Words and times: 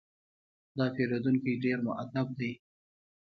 دا 0.77 0.85
پیرودونکی 0.95 1.53
ډېر 1.63 1.77
مؤدب 1.85 2.27
دی. 2.39 2.51